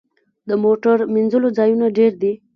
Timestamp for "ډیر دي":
1.97-2.33